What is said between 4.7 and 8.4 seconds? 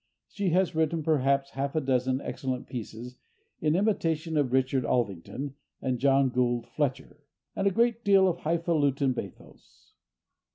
Aldington and John Gould Fletcher, and a great deal of